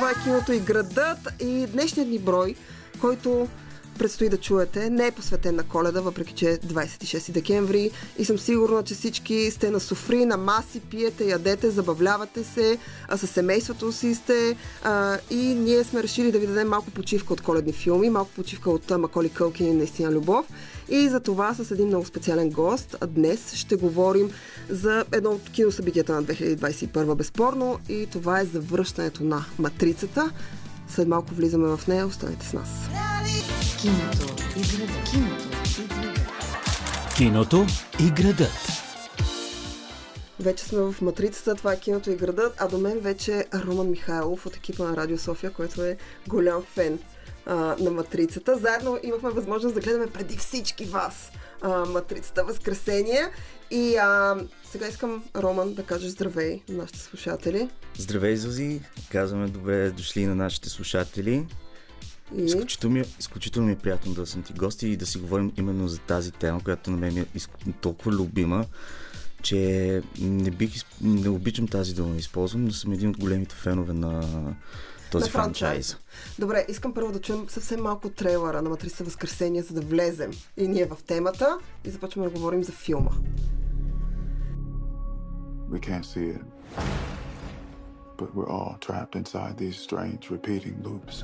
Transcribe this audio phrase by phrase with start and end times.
[0.00, 2.54] това е киното и градът и днешният ни брой,
[3.00, 3.48] който
[4.00, 8.38] предстои да чуете, не е посветен на коледа, въпреки че е 26 декември и съм
[8.38, 12.78] сигурна, че всички сте на софри, на маси, пиете, ядете, забавлявате се,
[13.08, 17.32] а с семейството си сте а, и ние сме решили да ви дадем малко почивка
[17.32, 20.46] от коледни филми, малко почивка от Маколи Кълкин и Наистина любов.
[20.88, 24.30] И за това с един много специален гост днес ще говорим
[24.68, 30.30] за едно от киносъбитията на 2021 безспорно и това е завръщането на Матрицата.
[30.90, 32.68] След малко влизаме в нея, останете с нас.
[33.80, 35.10] Киното и градът.
[35.10, 35.48] Киното
[35.80, 37.16] и градът.
[37.16, 37.66] Киното
[38.00, 38.80] и градът.
[40.40, 43.90] Вече сме в Матрицата, това е киното и градът, а до мен вече е Роман
[43.90, 45.96] Михайлов от екипа на Радио София, който е
[46.28, 46.98] голям фен
[47.46, 48.58] а, на Матрицата.
[48.58, 53.28] Заедно имахме възможност да гледаме преди всички вас а, Матрицата Възкресение.
[53.70, 54.36] И а,
[54.70, 57.68] сега искам, Роман, да кажеш здравей на нашите слушатели.
[57.98, 58.80] Здравей, Зузи!
[59.12, 61.46] Казваме добре дошли на нашите слушатели.
[62.36, 62.44] И...
[62.44, 65.52] Изключително, ми, е- изключително ми е приятно да съм ти гости и да си говорим
[65.56, 67.26] именно за тази тема, която на мен е
[67.80, 68.64] толкова любима,
[69.42, 70.70] че не, бих,
[71.00, 74.22] не обичам тази дума да използвам, но съм един от големите фенове на
[75.10, 75.96] този на франчайз.
[76.38, 80.68] Добре, искам първо да чуем съвсем малко трейлера на Матрица Възкресение, за да влезем и
[80.68, 83.10] ние в темата и започваме да говорим за филма.
[85.70, 86.44] We can't see it,
[88.18, 91.16] but we're all trapped inside these strange repeating loops.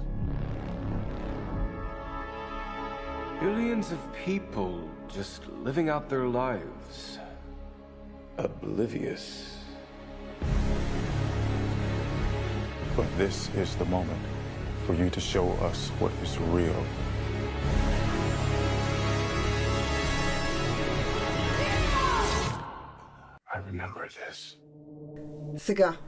[3.41, 4.73] Billions of people
[5.19, 7.19] just living out their lives,
[8.39, 9.66] oblivious.
[12.97, 14.19] But this is the moment
[14.87, 16.83] for you to show us what is real.
[23.53, 24.57] I remember this.
[25.57, 25.99] Cigar.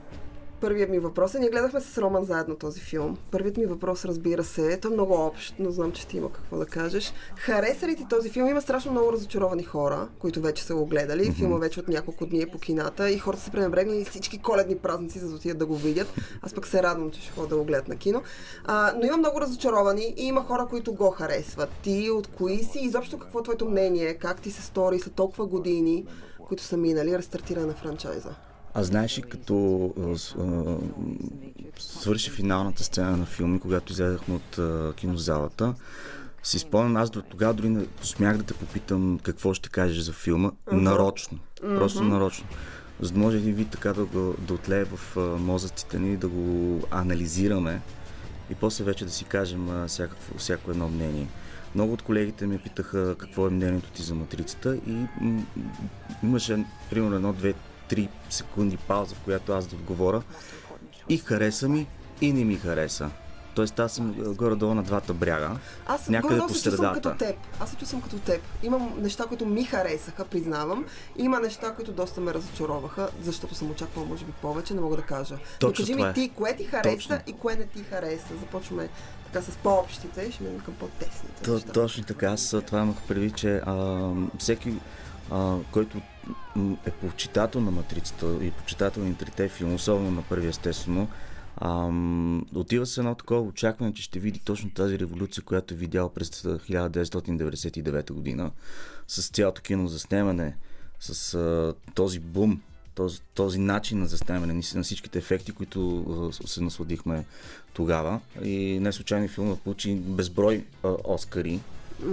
[0.61, 3.17] Първият ми въпрос е, ние гледахме с Роман заедно този филм.
[3.31, 6.57] Първият ми въпрос, разбира се, той е много общ, но знам, че ти има какво
[6.57, 7.13] да кажеш.
[7.35, 8.47] Хареса ли ти този филм?
[8.47, 11.23] Има страшно много разочаровани хора, които вече са го гледали.
[11.23, 11.35] Mm-hmm.
[11.35, 15.19] Филма вече от няколко дни е по кината и хората са пренебрегнали всички коледни празници,
[15.19, 16.07] за да отидат да го видят.
[16.41, 18.21] Аз пък се радвам, че ще ходя да го гледат на кино.
[18.65, 21.69] А, но има много разочаровани и има хора, които го харесват.
[21.83, 22.79] Ти от кои си?
[22.79, 24.13] Изобщо какво е твоето мнение?
[24.13, 26.05] Как ти се стори след толкова години,
[26.47, 28.29] които са минали, рестартиране на франчайза?
[28.73, 30.17] А знаеш ли, като а,
[31.79, 35.73] свърши финалната сцена на филми, когато излезахме от а, кинозалата,
[36.43, 40.13] си спомням, аз до тогава дори не смях да те попитам какво ще кажеш за
[40.13, 40.49] филма.
[40.49, 40.81] Uh-huh.
[40.81, 41.39] Нарочно.
[41.61, 42.47] Просто нарочно.
[43.01, 46.27] За да може един вид така да, го, да отлее в а, мозъците ни, да
[46.27, 47.81] го анализираме
[48.51, 51.27] и после вече да си кажем а, всякакво, всяко едно мнение.
[51.75, 54.91] Много от колегите ме питаха какво е мнението ти за матрицата и
[55.21, 55.43] м-
[56.23, 57.53] имаше примерно едно, две,
[57.91, 60.21] 3 секунди пауза, в която аз да отговоря.
[61.09, 61.87] И хареса ми,
[62.21, 63.09] и не ми хареса.
[63.55, 65.51] Тоест аз съм горе-долу на двата бряга.
[65.87, 66.93] Аз някъде по средата.
[66.93, 67.35] като теб.
[67.59, 68.41] Аз се чувствам като теб.
[68.63, 70.85] Имам неща, които ми харесаха, признавам.
[71.17, 75.01] Има неща, които доста ме разочароваха, защото съм очаквала, може би, повече, не мога да
[75.01, 75.37] кажа.
[75.59, 76.13] Точно Но кажи ми е.
[76.13, 77.17] ти, кое ти хареса Точно.
[77.27, 78.27] и кое не ти хареса.
[78.39, 78.89] Започваме
[79.25, 81.43] така с по-общите и ще минем към по-тесните.
[81.43, 82.27] То, точно така.
[82.31, 84.73] Аз това имах преди, че а, всеки,
[85.31, 86.01] а, който
[86.85, 91.07] е почитател на Матрицата и почитател на трите филма, особено на първи естествено,
[91.61, 96.09] Ам, отива се едно такова очакване, че ще види точно тази революция, която е видял
[96.09, 98.51] през 1999 година,
[99.07, 100.55] с цялото кино за снимане,
[100.99, 102.61] с а, този бум,
[102.95, 106.05] този, този начин на заснемане, на всичките ефекти, които
[106.43, 107.25] а, се насладихме
[107.73, 108.19] тогава.
[108.43, 111.59] И не случайно филмът получи безброй а, Оскари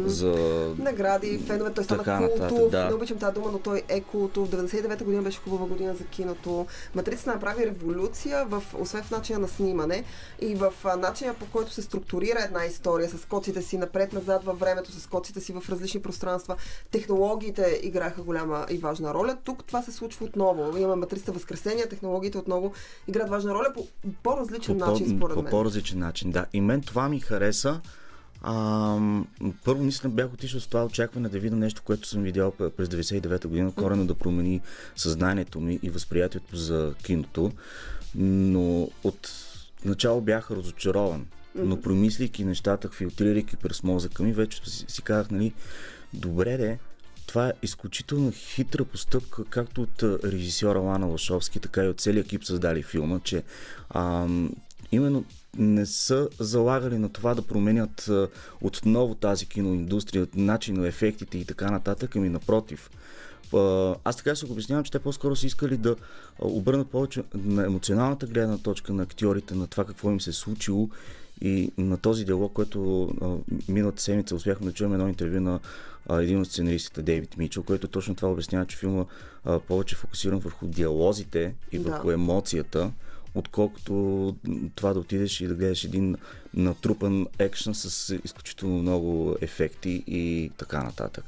[0.05, 0.35] за
[0.79, 2.41] награди, фенове, той стана култов.
[2.41, 2.89] Нататък, да.
[2.89, 4.49] Не обичам тази дума, но той е култов.
[4.49, 6.67] 99-та година беше хубава година за киното.
[6.95, 10.05] Матрица направи революция, в, освен в начина на снимане
[10.41, 14.93] и в начина по който се структурира една история с коците си напред-назад във времето,
[14.93, 16.57] с коците си в различни пространства.
[16.91, 19.37] Технологиите играха голяма и важна роля.
[19.45, 20.77] Тук това се случва отново.
[20.77, 22.73] Имаме Матрица Възкресение, технологиите отново
[23.09, 23.87] играят важна роля по
[24.23, 25.45] по-различен по, начин, според мен.
[25.45, 26.47] По по-различен начин, да.
[26.53, 27.81] И мен това ми хареса.
[28.49, 28.99] А,
[29.65, 33.49] първо, наистина бях отишъл с това очакване да видя нещо, което съм видял през 99-та
[33.49, 34.61] година, корено да промени
[34.97, 37.53] съзнанието ми и възприятието за киното.
[38.15, 39.31] Но от
[39.85, 41.27] начало бях разочарован.
[41.55, 45.53] Но промислики нещата, филтрирайки през мозъка ми, вече си, си казах, нали,
[46.13, 46.79] добре де,
[47.27, 52.45] това е изключително хитра постъпка, както от режисьора Лана Лашовски, така и от целият екип
[52.45, 53.43] създали филма, че
[53.91, 54.29] а,
[54.93, 55.25] именно
[55.59, 58.11] не са залагали на това да променят
[58.61, 62.91] отново тази киноиндустрия, начин на ефектите и така нататък, ами напротив.
[64.05, 65.97] аз така се го обяснявам, че те по-скоро са искали да
[66.39, 70.89] обърнат повече на емоционалната гледна точка на актьорите, на това какво им се е случило
[71.41, 73.11] и на този диалог, който
[73.69, 75.61] миналата седмица успяхме да чуем едно интервю на
[76.11, 79.05] един от сценаристите, Дейвид Мичел, който точно това обяснява, че филма
[79.69, 82.15] повече фокусиран върху диалозите и върху да.
[82.15, 82.93] емоцията,
[83.37, 84.35] отколкото
[84.75, 86.17] това да отидеш и да гледаш един
[86.55, 91.25] натрупан екшен с изключително много ефекти и така нататък.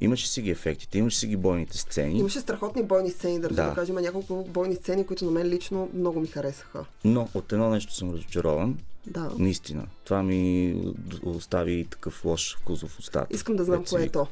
[0.00, 2.18] Имаше си ги ефектите, имаше си ги бойните сцени.
[2.18, 3.54] Имаше страхотни бойни сцени, да, да.
[3.68, 6.84] да кажем, няколко бойни сцени, които на мен лично много ми харесаха.
[7.04, 8.78] Но от едно нещо съм разочарован.
[9.06, 9.30] Да.
[9.38, 9.86] Наистина.
[10.04, 10.74] Това ми
[11.22, 13.26] остави такъв лош вкус в устата.
[13.30, 14.26] Искам да знам кое е то.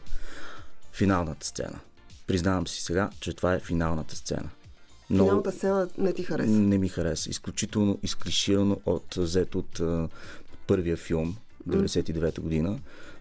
[0.92, 1.78] Финалната сцена.
[2.26, 4.50] Признавам си сега, че това е финалната сцена.
[5.10, 6.50] Но Финалната сцена не ти хареса?
[6.50, 7.30] Не ми хареса.
[7.30, 9.80] Изключително изклиширано от взето от
[10.66, 11.36] първия филм,
[11.68, 12.78] 99-та година.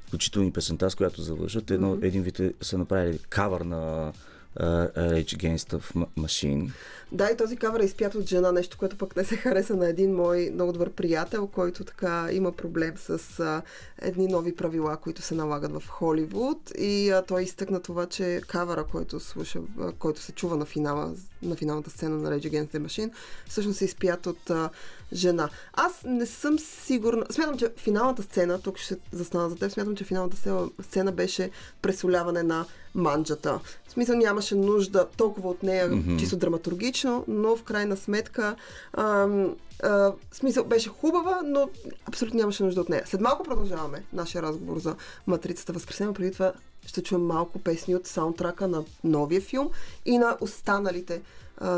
[0.07, 1.72] Включително и песента, с която завършат.
[1.72, 2.06] Едно, mm-hmm.
[2.06, 4.13] Един вид е, са направили кавър на
[4.59, 6.71] uh, Rage Against the Machine.
[7.11, 9.89] Да, и този кавър е изпят от жена, нещо, което пък не се хареса на
[9.89, 13.61] един мой много добър приятел, който така има проблем с а,
[14.01, 16.71] едни нови правила, които се налагат в Холивуд.
[16.77, 21.13] И а, той изтъкна това, че кавъра, който, слуша, а, който се чува на, финала,
[21.41, 23.11] на финалната сцена на Rage Against the Machine,
[23.49, 24.69] всъщност е изпят от а,
[25.13, 25.50] жена.
[25.74, 27.25] Аз не съм сигурна.
[27.30, 30.38] Смятам, че финалната сцена, тук ще застана за теб, смятам, че финалната
[30.81, 31.50] сцена беше
[31.81, 32.65] пресоляване на
[32.95, 33.59] манджата.
[33.88, 36.19] В смисъл нямаше нужда толкова от нея, mm-hmm.
[36.19, 38.56] чисто драматургично, но в крайна сметка
[38.94, 41.69] ам, а, смисъл беше хубава, но
[42.06, 43.04] абсолютно нямаше нужда от нея.
[43.06, 44.95] След малко продължаваме нашия разговор за
[45.27, 46.13] Матрицата Възкресение.
[46.13, 46.54] Преди това
[46.86, 49.69] ще чуем малко песни от саундтрака на новия филм
[50.06, 51.21] и на останалите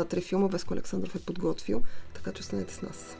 [0.08, 0.46] три филма.
[0.46, 1.82] Веско Александров е подготвил,
[2.14, 3.16] така че останете с нас.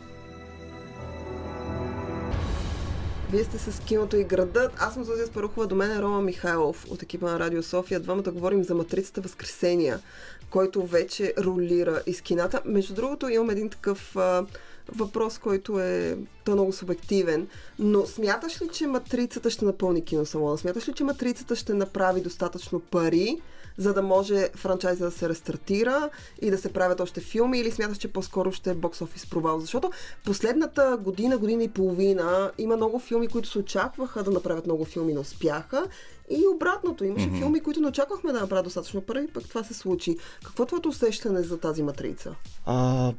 [3.31, 4.73] Вие сте с киното и градът.
[4.79, 8.01] Аз съм Зозия Спарухова, до мен е Рома Михайлов от екипа на Радио София.
[8.01, 10.01] Двамата говорим за Матрицата Възкресения,
[10.51, 12.63] който вече ролира из кината.
[12.65, 14.47] Между другото, имам един такъв а,
[14.97, 17.49] въпрос, който е той е много субективен.
[17.79, 20.59] Но смяташ ли, че Матрицата ще напълни киносалона?
[20.59, 23.41] Смяташ ли, че Матрицата ще направи достатъчно пари,
[23.79, 26.11] за да може франчайза да се рестартира
[26.43, 29.61] и да се правят още филми или смяташ, че по-скоро ще е бокс офис провал?
[29.61, 29.91] Защото
[30.25, 35.13] последната година, година и половина има много филми, които се очакваха да направят много филми,
[35.13, 35.87] не успяха.
[36.31, 37.39] И обратното, имаше mm-hmm.
[37.39, 40.17] филми, които не очаквахме да направят достатъчно пари, пък това се случи.
[40.45, 42.35] Какво е твоето усещане за тази матрица?
[42.67, 43.13] А,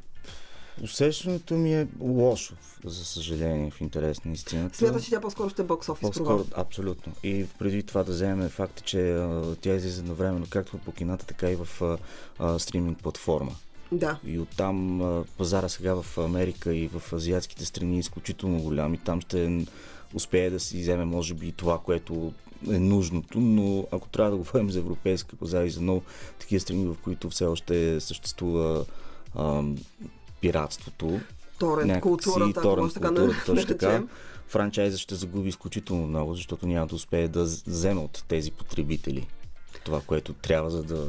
[0.84, 2.54] Усещането ми е лошо,
[2.86, 4.78] за съжаление, в интерес на истината.
[4.78, 7.14] Смяташ, че тя по-скоро ще е бокс офис По-скоро, абсолютно.
[7.24, 11.52] И преди това да вземем факта, че а, тя излиза едновременно както по кината, така
[11.52, 11.98] и в а,
[12.40, 13.52] а, стриминг платформа.
[13.92, 14.20] Да.
[14.26, 18.98] И оттам а, пазара сега в Америка и в азиатските страни е изключително голям и
[18.98, 19.66] там ще
[20.14, 22.34] успее да си вземе, може би, това, което
[22.72, 26.02] е нужното, но ако трябва да говорим за европейска пазар и за много
[26.40, 28.86] такива страни, в които все още съществува
[29.36, 29.64] а,
[30.42, 31.20] пиратството.
[31.60, 34.04] Торент културата, торент така култура, точно така.
[34.48, 39.28] Франчайза ще загуби изключително много, защото няма да успее да вземе от тези потребители
[39.84, 41.08] това, което трябва, за да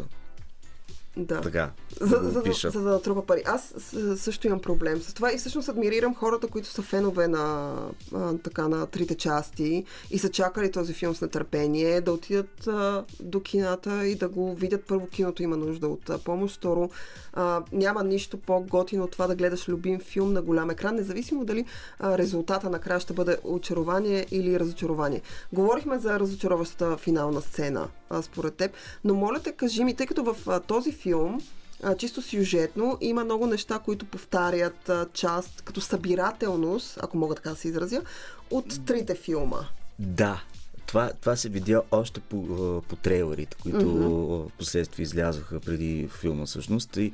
[1.16, 1.40] да.
[1.40, 1.70] Така,
[2.00, 3.42] за, да за, за, за да натрупа пари.
[3.46, 3.74] Аз
[4.16, 7.76] също имам проблем с това и всъщност адмирирам хората, които са фенове на,
[8.14, 13.04] а, така, на трите части и са чакали този филм с нетърпение, да отидат а,
[13.20, 14.84] до кината и да го видят.
[14.84, 16.56] Първо, киното има нужда от а, помощ.
[16.56, 16.90] Второ,
[17.32, 21.64] а, няма нищо по-готино от това да гледаш любим филм на голям екран, независимо дали
[21.98, 25.22] а, резултата накрая ще бъде очарование или разочарование.
[25.52, 28.72] Говорихме за разочароващата финална сцена, а, според теб,
[29.04, 31.40] но моля те, кажи ми, тъй като в а, този филм
[31.82, 37.50] а, чисто сюжетно има много неща, които повтарят а, част като събирателност, ако мога така
[37.50, 38.02] да се изразя,
[38.50, 39.60] от трите филма.
[39.98, 40.42] Да,
[40.86, 44.50] това, това се видя още по, по трейлерите, които mm-hmm.
[44.58, 46.96] последствие излязоха преди филма всъщност.
[46.96, 47.12] И,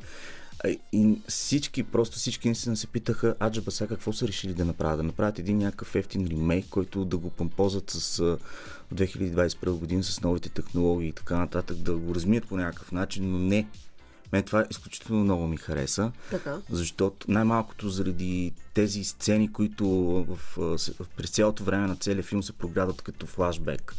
[0.92, 4.98] и всички, просто всички наистина се питаха, Аджа Баса какво са решили да направят?
[4.98, 8.38] Да направят един някакъв ефтин ремейк, който да го помпозат с
[8.94, 13.38] 2021 година с новите технологии и така нататък, да го размият по някакъв начин, но
[13.38, 13.66] не.
[14.32, 16.12] Мен това изключително много ми хареса.
[16.30, 16.56] Така.
[16.70, 19.86] Защото най-малкото заради тези сцени, които
[20.28, 23.94] в, в, през цялото време на целия филм се проградат като флашбек,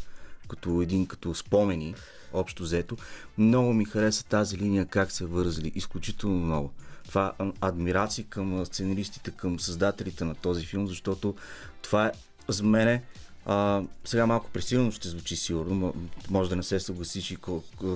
[0.50, 1.94] като един като спомени,
[2.32, 2.96] общо взето.
[3.38, 5.72] Много ми хареса тази линия, как се вързали.
[5.74, 6.70] Изключително много.
[7.08, 11.34] Това адмирации към сценаристите, към създателите на този филм, защото
[11.82, 12.12] това е
[12.48, 13.00] за мен
[13.46, 15.94] А, сега малко пресилено ще звучи сигурно,
[16.30, 17.36] може да не се съгласиш и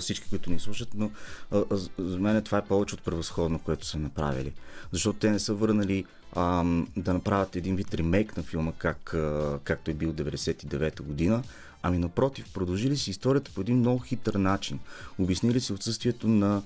[0.01, 1.11] всички, които ни слушат, но
[1.51, 4.53] а, а, за мен това е повече от превъзходно, което са направили.
[4.93, 6.65] Защото те не са върнали а,
[6.97, 11.43] да направят един вид ремейк на филма, как, а, както е бил 99-та година,
[11.87, 14.79] ами напротив, продължили си историята по един много хитър начин.
[15.19, 16.63] Обяснили си отсъствието на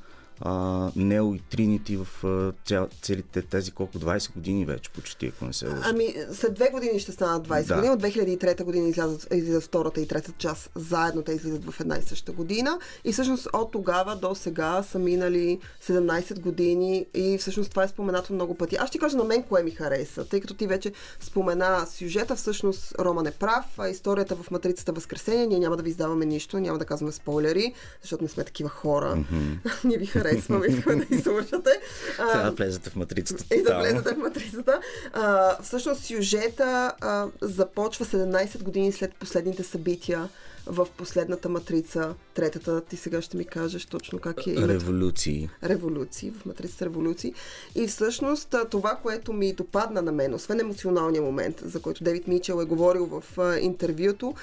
[0.97, 2.25] Нео и Тринити в
[2.71, 5.83] а, целите тези колко 20 години вече почти, ако не се лъжа.
[5.85, 7.75] Ами след две години ще станат 20 да.
[7.75, 7.95] години.
[7.95, 12.03] От 2003 година излязат, излизат втората и трета част заедно, те излизат в една и
[12.03, 12.79] съща година.
[13.05, 18.33] И всъщност от тогава до сега са минали 17 години и всъщност това е споменато
[18.33, 18.77] много пъти.
[18.77, 22.95] Аз ще кажа на мен кое ми хареса, тъй като ти вече спомена сюжета, всъщност
[22.99, 26.79] Роман е прав, а историята в Матрицата Възкресение, ние няма да ви издаваме нищо, няма
[26.79, 29.17] да казваме спойлери, защото не сме такива хора.
[29.17, 29.85] Mm-hmm.
[29.85, 31.71] ние ви харесваме, искаме да изслушате.
[32.17, 33.55] Сега да влезете в матрицата.
[33.55, 34.81] И да влезете в матрицата.
[35.13, 40.29] А, всъщност сюжета а, започва 17 години след последните събития
[40.69, 44.55] в последната матрица, третата, ти сега ще ми кажеш точно как е.
[44.57, 45.49] Революции.
[45.65, 47.35] Революции, в матрицата революции.
[47.75, 52.61] И всъщност това, което ми допадна на мен, освен емоционалния момент, за който Девид Мичел
[52.63, 53.23] е говорил в
[53.61, 54.35] интервюто,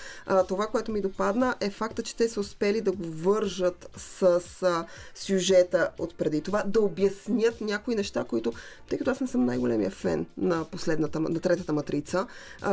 [0.47, 4.41] това, което ми допадна е факта, че те са успели да го вържат с,
[5.15, 8.53] сюжета от преди това, да обяснят някои неща, които,
[8.89, 12.27] тъй като аз не съм най-големия фен на последната, на третата матрица,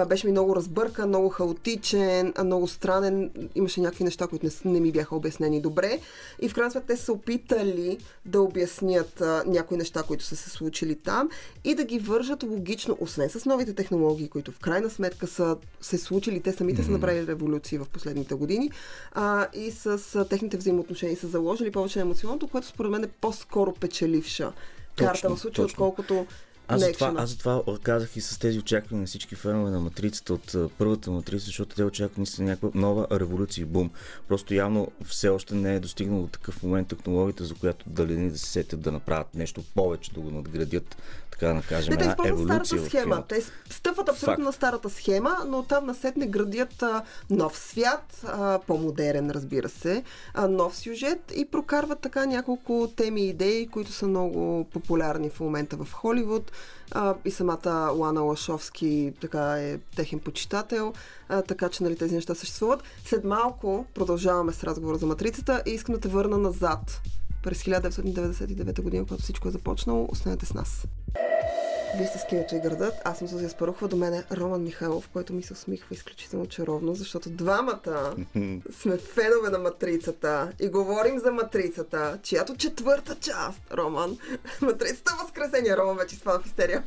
[0.09, 4.93] беше ми много разбъркан, много хаотичен, много странен, имаше някакви неща, които не, не ми
[4.93, 6.01] бяха обяснени добре.
[6.41, 10.51] И в крайна сметка те са опитали да обяснят а, някои неща, които са се
[10.51, 11.29] случили там
[11.65, 15.99] и да ги вържат логично, освен с новите технологии, които в крайна сметка са се
[15.99, 16.87] случили, те самите mm-hmm.
[16.87, 18.71] са направили революции в последните години
[19.13, 23.09] а, и с а, техните взаимоотношения са заложили повече на емоционалното, което според мен е
[23.21, 24.53] по-скоро печеливша
[24.97, 26.27] карта в случая, отколкото
[26.73, 30.57] аз затова, аз затова казах и с тези очаквания на всички фенове на матрицата от
[30.79, 33.91] първата матрица, защото те очакват наистина някаква нова революция и бум.
[34.29, 38.39] Просто явно все още не е достигнал до такъв момент технологията, за която дали да
[38.39, 40.97] се сетят да направят нещо повече, да го надградят
[41.43, 43.25] така да кажем, не, те еволюция старата схема.
[43.29, 44.45] Те стъпват абсолютно Факт.
[44.45, 50.03] на старата схема, но там насетне градят а, нов свят, а, по-модерен, разбира се,
[50.35, 55.41] а, нов сюжет и прокарват така няколко теми и идеи, които са много популярни в
[55.41, 56.53] момента в Холивуд.
[56.91, 60.93] А, и самата Лана Лашовски така е техен почитател,
[61.29, 62.83] а, така че нали, тези неща съществуват.
[63.05, 67.01] След малко продължаваме с разговора за матрицата и искам да те върна назад
[67.43, 70.09] през 1999 година, когато всичко е започнало.
[70.11, 70.87] Останете с нас.
[71.97, 72.95] Вие сте с киното и градът.
[73.05, 73.89] Аз съм Зузия Спарухова.
[73.89, 78.15] До мен е Роман Михайлов, който ми се усмихва изключително чаровно, защото двамата
[78.81, 84.19] сме фенове на Матрицата и говорим за Матрицата, чиято четвърта част, Роман,
[84.61, 85.77] Матрицата Възкресение.
[85.77, 86.85] Роман вече спада в истерия.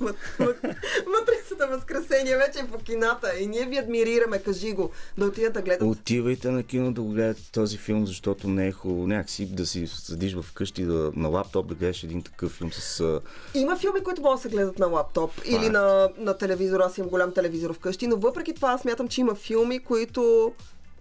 [1.19, 4.39] Матрицата Възкресение вече е по кината и ние ви адмирираме.
[4.39, 5.85] Кажи го, да отидете да гледате.
[5.85, 9.87] Отивайте на кино да го гледате този филм, защото не е хубаво някакси да си
[9.87, 13.21] седиш вкъщи да, на лаптоп да гледаш един такъв филм с...
[13.53, 15.47] Има филми, които могат да се гледат на лаптоп Факт.
[15.47, 16.79] или на, на телевизор.
[16.79, 20.53] Аз имам голям телевизор вкъщи, но въпреки това аз смятам, че има филми, които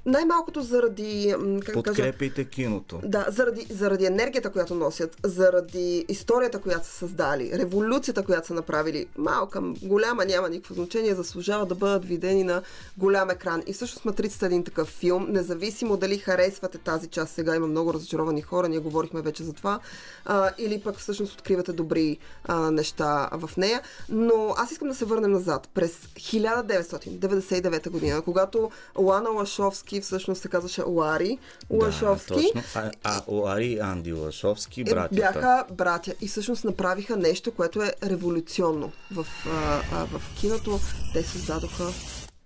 [0.06, 1.34] най-малкото заради...
[1.64, 3.00] Как Подкрепяйте кажа, киното.
[3.04, 9.06] Да, заради, заради енергията, която носят, заради историята, която са създали, революцията, която са направили.
[9.18, 12.62] Малка, голяма, няма никакво значение, заслужава да бъдат видени на
[12.98, 13.62] голям екран.
[13.66, 17.94] И всъщност Матрицата е един такъв филм, независимо дали харесвате тази част, сега има много
[17.94, 19.80] разочаровани хора, ние говорихме вече за това,
[20.24, 23.82] а, или пък всъщност откривате добри а, неща в нея.
[24.08, 25.68] Но аз искам да се върнем назад.
[25.74, 31.38] През 1999 година, когато Лана Лашовски Лашовски всъщност се казваше Лари
[31.70, 32.34] Лашовски.
[32.54, 32.62] Да, точно.
[32.74, 35.14] А, а Лари и Анди Лашовски, братята.
[35.14, 40.80] Бяха братя и всъщност направиха нещо, което е революционно в, а, а, в киното.
[41.12, 41.84] Те създадоха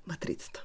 [0.06, 0.64] Матрицата.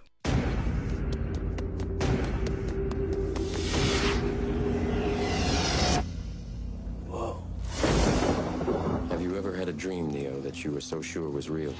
[9.11, 11.73] Have you ever had a dream, Neo, that you were so sure was real?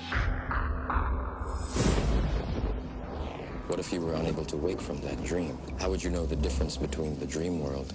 [3.74, 5.58] What if you were unable to wake from that dream?
[5.82, 7.90] How would you know the difference between the dream world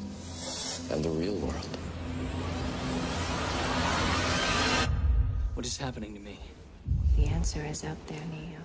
[0.90, 1.72] and the real world?
[5.54, 6.36] What is happening to me?
[7.16, 8.62] The answer is out there, Neo.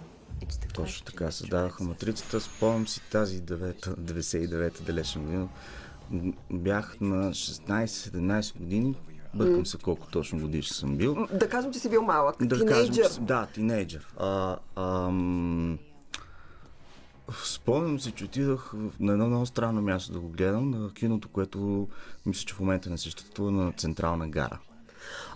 [0.73, 2.41] Точно така създаваха матрицата.
[2.41, 5.47] Спомням си тази 99-та далечна година.
[6.51, 8.95] Бях на 16-17 години.
[9.33, 11.27] Бъркам се колко точно годиш съм бил.
[11.33, 12.35] Да кажем, че си бил малък.
[12.41, 13.03] Да тинейджър.
[13.03, 14.07] Кажем, че, да, тинейджър.
[14.17, 15.79] А, ам,
[17.45, 21.87] Спомням си, че отидох на едно много странно място да го гледам, на киното, което
[22.25, 24.59] мисля, че в момента не съществува на Централна гара.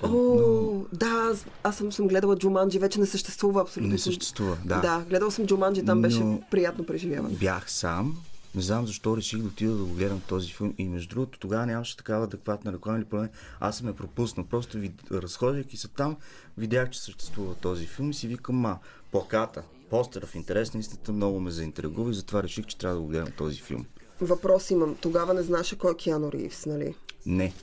[0.03, 0.85] О, но...
[0.93, 3.91] да, аз съм, съм гледала Джуманджи, вече не съществува абсолютно.
[3.91, 4.81] Не съществува, да.
[4.81, 6.41] Да, гледал съм Джуманджи, там беше но...
[6.51, 7.35] приятно преживяване.
[7.35, 8.17] Бях сам,
[8.55, 10.73] не знам защо реших да отида да го гледам този филм.
[10.77, 13.29] И между другото, тогава нямаше такава адекватна реклама или поне
[13.59, 14.45] аз съм я пропуснал.
[14.45, 16.15] Просто ви, разхождайки се там,
[16.57, 18.77] видях, че съществува този филм и си викам, ма,
[19.11, 23.01] плаката, постера в интерес на истината много ме заинтригува и затова реших, че трябва да
[23.01, 23.85] го гледам този филм.
[24.21, 24.95] Въпрос имам.
[25.01, 26.95] Тогава не знаеше кой е Киано Ривс, нали?
[27.25, 27.53] Не.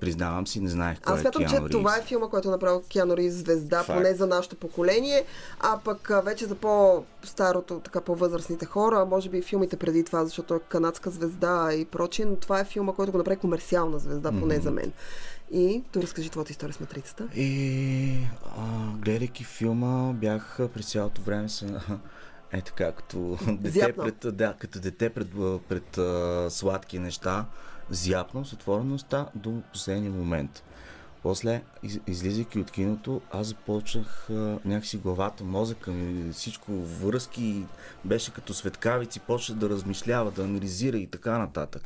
[0.00, 2.08] Признавам си, не знаех кой Аз смятам, е че Киано това е Ривз.
[2.08, 3.98] филма, който е направил Киано Ривз звезда, Факт.
[3.98, 5.24] поне за нашето поколение,
[5.60, 10.54] а пък вече за по-старото, така по-възрастните хора, може би и филмите преди това, защото
[10.54, 14.60] е канадска звезда и прочие, но това е филма, който го направи комерциална звезда, поне
[14.60, 14.92] за мен.
[15.52, 17.28] И то разкажи твоята история с матрицата.
[17.34, 18.18] И
[18.58, 21.66] а, гледайки филма, бях през цялото време се
[22.52, 27.44] е така, като дете пред, да, като дете пред, а, пред а, сладки неща,
[27.90, 30.62] зяпнал с отвореността до последния момент.
[31.22, 37.62] После, из, излизайки от киното, аз започнах а, някакси главата, мозъка ми, всичко връзки
[38.04, 41.82] беше като светкавици, почна да размишлява, да анализира и така нататък.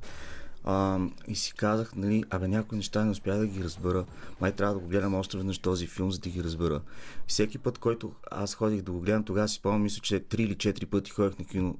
[0.64, 0.98] А,
[1.28, 4.04] и си казах, нали, абе някои неща не успях да ги разбера.
[4.40, 6.80] Май трябва да го гледам още веднъж този филм, за да ги разбера.
[7.26, 10.54] Всеки път, който аз ходих да го гледам, тогава си спомням, мисля, че три или
[10.54, 11.78] четири пъти ходих на кино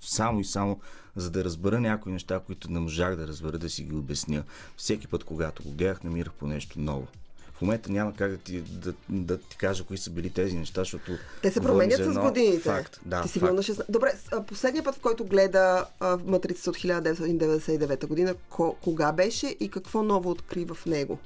[0.00, 0.80] само и само
[1.16, 4.44] за да разбера някои неща, които не можах да разбера, да си ги обясня.
[4.76, 7.06] Всеки път, когато го гледах, намирах по нещо ново.
[7.54, 10.80] В момента няма как да ти, да, да ти кажа кои са били тези неща,
[10.80, 11.12] защото.
[11.42, 12.58] Те се променят за с едно годините.
[12.58, 13.22] Факт, да.
[13.22, 13.52] Ти си факт.
[13.54, 13.82] на 16.
[13.88, 14.12] Добре,
[14.46, 20.02] последният път, в който гледа а, Матрицата от 1999 година, ко- кога беше и какво
[20.02, 21.18] ново откри в него?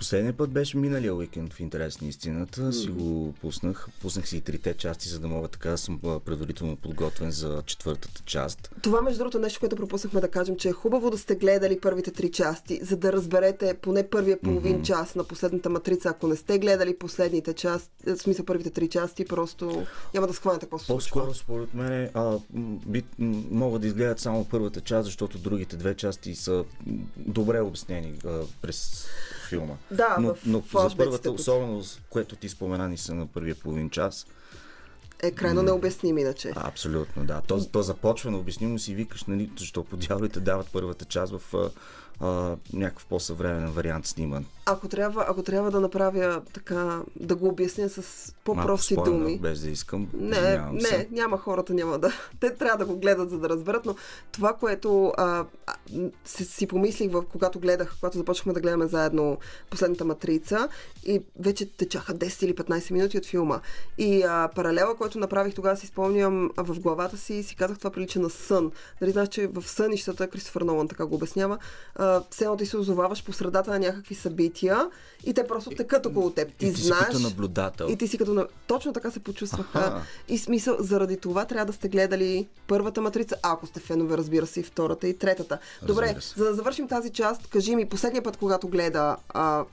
[0.00, 2.72] Последният път беше миналия уикенд в интерес на истината.
[2.72, 3.88] Си го пуснах.
[4.02, 7.62] Пуснах си и трите части, за да мога така да съм а, предварително подготвен за
[7.66, 8.70] четвъртата част.
[8.82, 11.80] Това, между другото, е нещо, което пропуснахме да кажем, че е хубаво да сте гледали
[11.80, 14.86] първите три части, за да разберете поне първия половин mm-hmm.
[14.86, 16.08] час на последната матрица.
[16.08, 20.66] Ако не сте гледали последните части, в смисъл първите три части, просто няма да схванете
[20.66, 21.20] какво се случва.
[21.20, 23.04] По-скоро, според мен, а, м, би,
[23.50, 26.64] могат да изгледат само първата част, защото другите две части са
[27.16, 29.06] добре обяснени а, през
[29.50, 29.74] филма.
[29.90, 31.38] Да, но, в но за флашбеците първата, тук.
[31.38, 34.26] особено, с което ти спомена, ни са на първия половин час.
[35.22, 36.52] Е крайно необясним иначе.
[36.56, 37.40] А, абсолютно, да.
[37.46, 41.70] То, то започва необяснимо си викаш, нали, защо по дяволите дават първата част в
[42.20, 44.46] а, някакъв по-съвременен вариант сниман.
[44.66, 49.38] Ако трябва, ако трябва да направя така, да го обясня с по-прости Малко спойлер, думи.
[49.38, 50.08] Без да искам.
[50.14, 51.08] Не, не, се.
[51.10, 52.12] няма хората, няма да.
[52.40, 53.96] Те трябва да го гледат, за да разберат, но
[54.32, 55.44] това, което а,
[56.24, 59.38] си, си помислих, в, когато гледах, когато започнахме да гледаме заедно
[59.70, 60.68] последната матрица
[61.04, 63.60] и вече течаха 10 или 15 минути от филма.
[63.98, 67.90] И а, паралела, който направих тогава, си спомням в главата си и си казах, това
[67.90, 68.72] прилича на сън.
[69.00, 71.58] Нали, знаеш, че в сънищата, Кристофър Нолан така го обяснява,
[72.30, 74.90] все едно ти се озоваваш по средата на някакви събития
[75.24, 76.48] и те просто текат около теб.
[76.48, 77.04] Ти, и ти си знаеш.
[77.04, 77.86] като наблюдател.
[77.90, 78.46] И ти си като...
[78.66, 79.66] Точно така се почувствах.
[79.74, 80.02] Аха.
[80.28, 84.60] И смисъл, заради това трябва да сте гледали първата матрица, ако сте фенове, разбира се,
[84.60, 85.58] и втората, и третата.
[85.86, 89.64] Добре, за да завършим тази част, кажи ми, последния път, когато гледа а,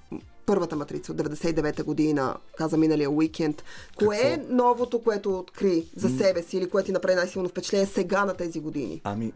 [0.48, 3.64] първата матрица от 99-та година, каза миналия уикенд,
[3.96, 8.26] кое е новото, което откри за себе си или което ти направи най-силно впечатление сега
[8.26, 9.02] на тези години?
[9.04, 9.34] Ами,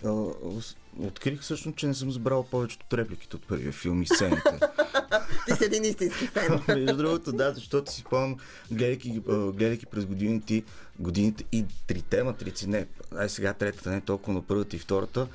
[0.99, 4.59] открих всъщност, че не съм забрал повечето от репликите от първия филм и сцените.
[5.47, 6.59] Ти си един истински фен.
[6.67, 8.37] Между другото, да, защото си спомням,
[8.71, 10.63] гледайки, гледайки през годините,
[10.99, 12.85] годините и трите матрици, не,
[13.17, 15.27] ай сега третата, не толкова на първата и втората,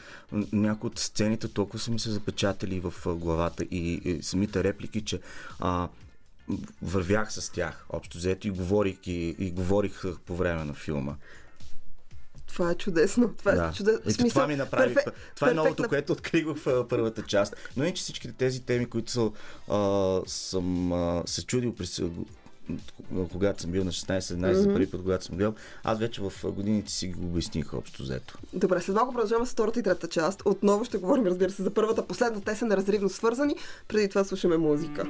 [0.52, 5.20] някои от сцените толкова са ми се запечатали в главата и, и самите реплики, че
[5.58, 5.88] а,
[6.82, 11.14] вървях с тях, общо взето и говорих, и, и говорих по време на филма.
[12.56, 13.34] Това е чудесно.
[13.38, 13.64] Това Да.
[13.64, 14.00] е чудесно.
[14.06, 14.94] Ето, това ми направи.
[14.94, 17.56] перфе- това е новото, перфектна което открих в а, първата част.
[17.76, 19.30] Но не, че всичките тези теми, които са,
[19.68, 22.02] а, съм а, се чудил през
[23.32, 26.92] когато съм бил на 16-17 за първи път, когато съм гледал, аз вече в годините
[26.92, 28.38] си ги обясних общо взето.
[28.52, 30.42] Добре, след малко продължаваме с втората и третата част.
[30.44, 32.44] Отново ще говорим, разбира се, за първата, последната.
[32.44, 33.54] Те са неразривно свързани.
[33.88, 35.04] Преди това слушаме музика.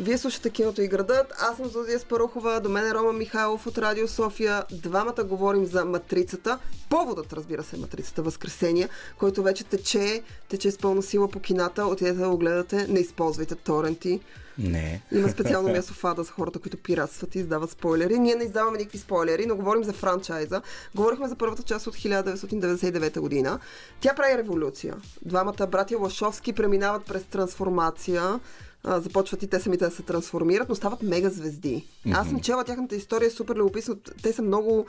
[0.00, 1.32] Вие слушате киното и градът.
[1.38, 4.64] Аз съм Зузия Спарухова, до мен е Рома Михайлов от Радио София.
[4.72, 6.58] Двамата говорим за матрицата.
[6.90, 11.86] Поводът, разбира се, е матрицата Възкресения, който вече тече, тече с пълна сила по кината.
[11.86, 14.20] Отидете да го гледате, не използвайте торенти.
[14.58, 15.02] Не.
[15.12, 18.18] Има специално място в Ада за хората, които пиратстват и издават спойлери.
[18.18, 20.62] Ние не издаваме никакви спойлери, но говорим за франчайза.
[20.94, 23.58] Говорихме за първата част от 1999 година.
[24.00, 24.96] Тя прави революция.
[25.24, 28.40] Двамата братя Лашовски преминават през трансформация.
[28.86, 31.84] А, започват и те самите да се трансформират, но стават мега звезди.
[32.06, 32.20] Mm-hmm.
[32.20, 33.96] Аз съм чела тяхната история, е супер любопитно.
[34.22, 34.86] Те са много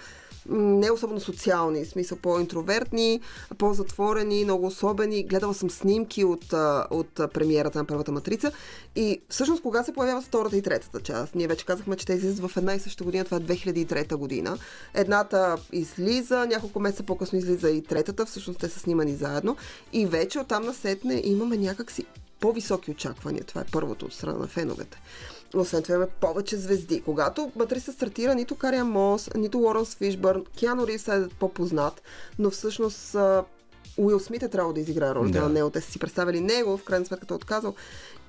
[0.49, 3.21] не особено социални, в смисъл по-интровертни,
[3.57, 5.23] по-затворени, много особени.
[5.23, 6.53] Гледала съм снимки от,
[6.91, 8.51] от премиерата на първата матрица
[8.95, 11.35] и всъщност кога се появява втората и третата част?
[11.35, 14.57] Ние вече казахме, че те излизат в една и съща година, това е 2003 година.
[14.93, 19.57] Едната излиза, няколко месеца по-късно излиза и третата, всъщност те са снимани заедно
[19.93, 22.05] и вече оттам насетне имаме някакси
[22.39, 23.43] по-високи очаквания.
[23.43, 25.01] Това е първото от страна на феновете.
[25.55, 27.01] Освен това имаме повече звезди.
[27.01, 32.01] Когато Матриса стартира, нито Кария Мос, нито Лоренс Фишбърн, Киано Ривс е по-познат,
[32.39, 33.15] но всъщност
[33.97, 35.41] Уил Смит е трябвало да изиграе ролята да.
[35.41, 35.69] на него.
[35.69, 37.75] Те са си представили него, в крайна сметка е отказал.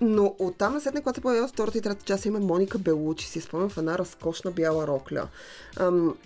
[0.01, 3.40] Но оттам на след когато се появява втората и трета част, има Моника Белучи, си
[3.40, 5.29] спомням в една разкошна бяла рокля.
[5.77, 6.16] Ам,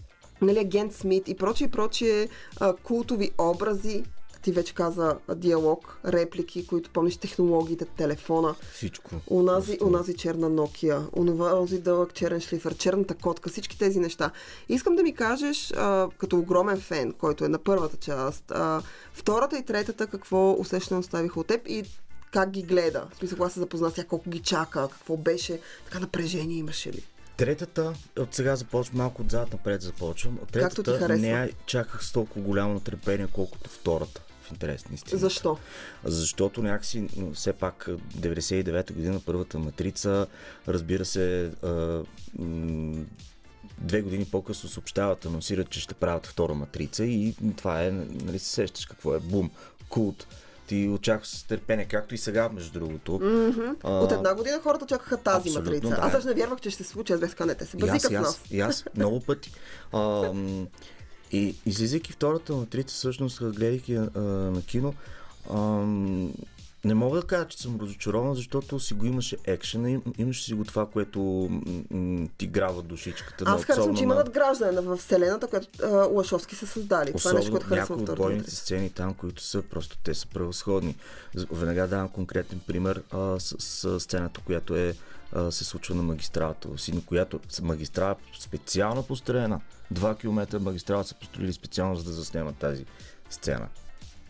[0.43, 2.29] нали, агент Смит и прочие, прочие
[2.61, 4.05] а, култови образи,
[4.43, 8.55] ти вече каза диалог, реплики, които помниш технологиите, телефона.
[8.75, 9.11] Всичко.
[9.27, 14.31] Унази, унази черна Nokia, унази дълъг черен шлифър, черната котка, всички тези неща.
[14.69, 19.59] Искам да ми кажеш, а, като огромен фен, който е на първата част, а, втората
[19.59, 21.85] и третата, какво усещане оставиха от теб и
[22.33, 23.07] как ги гледа?
[23.13, 27.03] В смисъл, кога се запозна с колко ги чака, какво беше, така напрежение имаше ли?
[27.37, 30.39] Третата, от сега започвам, малко отзад напред започвам.
[30.53, 34.23] Третата не я чаках с толкова голямо натърпение, колкото втората
[34.53, 35.19] интерес на истината.
[35.19, 35.59] Защо?
[36.05, 37.89] Защото някакси, все пак,
[38.19, 40.27] 99-та година, първата матрица,
[40.69, 41.51] разбира се,
[43.79, 48.49] две години по-късно съобщават, анонсират, че ще правят втора матрица и това е, нали се
[48.49, 49.51] сещаш какво е, бум,
[49.89, 50.27] култ
[50.67, 53.13] ти очаква с търпение, както и сега, между другото.
[53.13, 53.77] Mm-hmm.
[53.83, 55.89] А, От една година хората чакаха тази матрица.
[55.89, 55.99] Да.
[56.01, 57.13] Аз даже не вярвах, че ще се случи.
[57.13, 58.41] Аз бях така, не, те се базикат с нас.
[58.51, 59.53] И аз, много пъти.
[59.93, 60.33] А,
[61.33, 64.95] и излизайки втората матрица, всъщност, гледайки а, на кино,
[65.51, 65.59] а,
[66.85, 70.65] не мога да кажа, че съм разочарован, защото си го имаше екшена, имаше си го
[70.65, 71.21] това, което
[71.91, 73.45] м- ти грава душичката.
[73.47, 75.69] Аз харесвам, че има надграждане в вселената, която
[76.11, 77.13] Лашовски са създали.
[77.13, 80.97] това е нещо, което харесвам някои бойните сцени там, които са просто, те са превъзходни.
[81.35, 84.95] Веднага давам конкретен пример а, с, с сцената, която е
[85.51, 89.61] се случва на магистралата в Сидни, която магистрала специално построена.
[89.91, 92.85] Два километра магистрала са построили специално за да заснемат тази
[93.31, 93.69] сцена.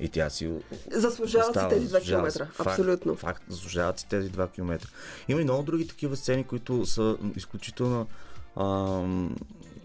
[0.02, 0.50] И тя си.
[0.90, 2.46] Заслужават си тези 2 км.
[2.52, 3.16] Факт, Абсолютно.
[3.16, 4.88] Факт, заслужават си тези 2 км.
[5.28, 8.06] Има и много други такива сцени, които са изключително
[8.56, 9.36] ам,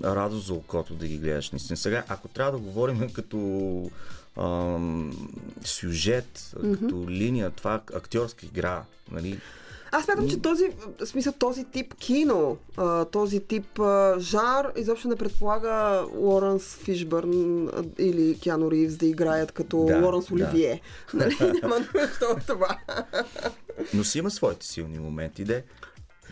[0.03, 1.51] радост за окото да ги гледаш.
[1.51, 1.77] Наистина.
[1.77, 3.91] Сега, ако трябва да говорим като
[4.37, 5.29] ам,
[5.63, 6.79] сюжет, mm-hmm.
[6.79, 9.39] като линия, това актьорска игра, нали?
[9.91, 10.69] Аз смятам, че този,
[11.05, 12.57] смисъл, този тип кино,
[13.11, 13.79] този тип
[14.17, 20.81] жар изобщо не предполага Лоренс Фишбърн или Киано Ривз да играят като да, Лоренс Оливие.
[21.13, 21.17] Да.
[21.17, 21.37] Нали?
[21.61, 22.77] Няма нужда от това.
[23.93, 25.63] Но си има своите силни моменти, де.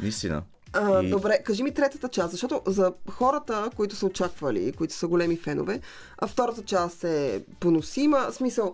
[0.01, 0.43] Наистина.
[0.73, 1.09] А, и...
[1.09, 5.79] Добре, кажи ми третата част, защото за хората, които са очаквали, които са големи фенове,
[6.17, 8.27] а втората част е поносима.
[8.31, 8.73] В смисъл,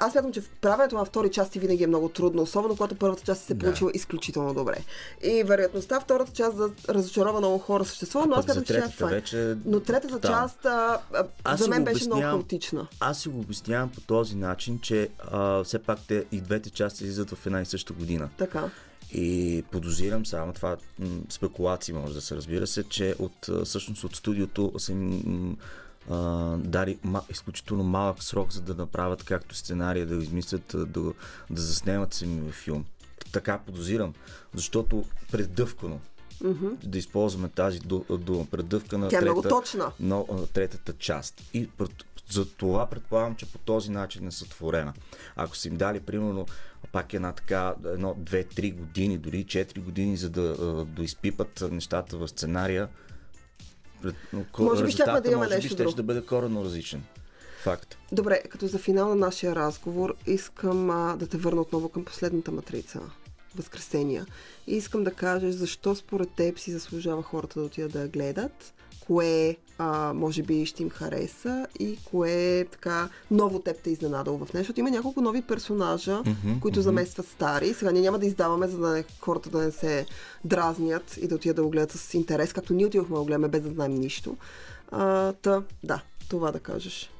[0.00, 3.42] аз смятам, че правенето на втори части винаги е много трудно, особено когато първата част
[3.42, 3.96] се получила да.
[3.96, 4.84] изключително добре.
[5.22, 9.08] И вероятността втората част да разочарова много хора съществува, но аз смятам, че тя е
[9.08, 9.56] вече...
[9.64, 10.28] Но третата да.
[10.28, 11.00] част а,
[11.44, 12.86] а, за мен беше много хаотична.
[13.00, 17.04] Аз си го обяснявам по този начин, че а, все пак те и двете части
[17.04, 18.28] излизат в една и съща година.
[18.38, 18.70] Така.
[19.12, 24.16] И подозирам само това, м- спекулации може да се разбира се, че от, всъщност от
[24.16, 25.56] студиото са им
[26.10, 26.16] а,
[26.56, 31.12] дали ма, изключително малък срок, за да направят както сценария, да измислят, да,
[31.50, 32.84] да заснемат сами филм.
[33.32, 34.14] Така подозирам,
[34.54, 36.00] защото преддъвкано
[36.44, 36.86] Mm-hmm.
[36.86, 39.92] да използваме тази дума, преддъвкана Тя е трета, много точна.
[40.00, 41.42] Но, третата част.
[41.54, 41.68] И
[42.30, 44.92] за това предполагам, че по този начин е сътворена.
[45.36, 46.46] Ако са им дали, примерно,
[46.92, 52.16] пак една така, едно, две, три години, дори четири години, за да, да изпипат нещата
[52.16, 52.88] в сценария,
[54.58, 55.90] може би ще да има нещо ще, друго.
[55.90, 57.02] ще да бъде коренно различен.
[57.62, 57.98] Факт.
[58.12, 62.52] Добре, като за финал на нашия разговор, искам а, да те върна отново към последната
[62.52, 63.00] матрица.
[63.56, 64.26] Възкресения.
[64.66, 68.74] И искам да кажеш защо според теб си заслужава хората да отидат да я гледат
[69.06, 74.38] кое а, може би ще им хареса и кое така ново теб те е изненадало
[74.38, 74.58] в нещо.
[74.58, 76.82] Защото има няколко нови персонажа, mm-hmm, които mm-hmm.
[76.82, 77.74] заместват стари.
[77.74, 80.06] Сега ние няма да издаваме, за да не, хората да не се
[80.44, 83.48] дразнят и да отидат да го гледат с интерес, както ние отидохме да го гледаме
[83.48, 84.36] без да знаем нищо.
[84.90, 87.10] А, та, да, това да кажеш.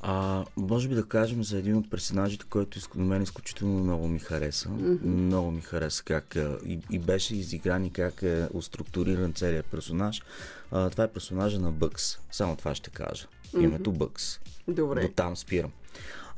[0.00, 4.18] А, може би да кажем за един от персонажите, който на мен изключително много ми
[4.18, 4.68] хареса.
[4.68, 5.04] Mm-hmm.
[5.04, 10.22] Много ми хареса как и, и беше изигран и как е уструктуриран целият персонаж.
[10.70, 12.18] А, това е персонажа на Бъкс.
[12.30, 13.26] Само това ще кажа.
[13.26, 13.62] Mm-hmm.
[13.62, 14.40] Името Бъкс.
[14.68, 15.02] Добре.
[15.02, 15.72] До там спирам.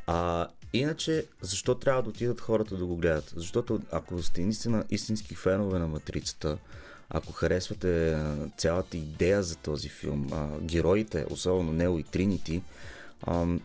[0.06, 3.32] А, Иначе, защо трябва да отидат хората да го гледат?
[3.36, 6.58] Защото ако сте наистина истински фенове на Матрицата,
[7.10, 8.22] ако харесвате
[8.56, 12.62] цялата идея за този филм, героите, особено Нео и Тринити,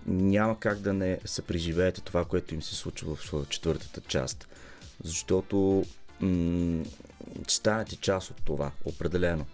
[0.05, 4.47] няма как да не се преживеете това, което им се случва в четвъртата част.
[5.03, 5.85] Защото
[6.19, 6.83] м-
[7.47, 9.45] станете част от това, определено.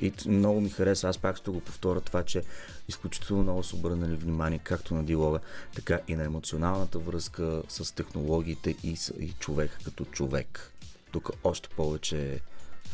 [0.00, 2.42] И много ми хареса, аз пак ще го повторя това, че
[2.88, 5.40] изключително много са обърнали внимание както на диалога,
[5.74, 10.72] така и на емоционалната връзка с технологиите и, и човек като човек.
[11.12, 12.40] Тук още повече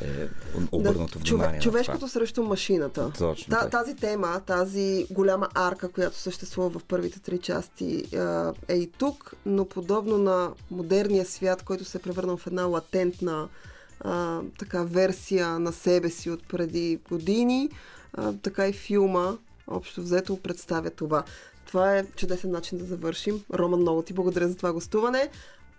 [0.02, 0.28] е
[0.72, 1.61] обърнато да, внимание.
[1.61, 3.12] човешкото срещу машината.
[3.18, 3.50] Точно.
[3.50, 8.04] Та, тази тема, тази голяма арка, която съществува в първите три части,
[8.68, 13.48] е и тук, но подобно на модерния свят, който се е превърнал в една латентна
[14.00, 17.70] а, така версия на себе си от преди години,
[18.12, 21.24] а, така и филма общо взето представя това.
[21.66, 23.44] Това е чудесен начин да завършим.
[23.54, 25.30] Роман, много ти благодаря за това гостуване.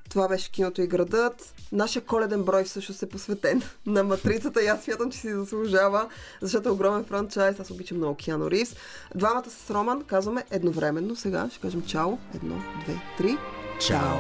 [0.10, 1.54] Това беше киното и градът.
[1.72, 6.10] Нашия коледен брой всъщност е посветен на матрицата и аз смятам, че си заслужава,
[6.42, 7.60] защото е огромен франчайз.
[7.60, 8.76] Аз обичам много Киано Ривз.
[9.16, 11.48] Двамата с Роман казваме едновременно сега.
[11.52, 12.18] Ще кажем чао.
[12.36, 13.38] Едно, две, три.
[13.80, 14.18] Чао!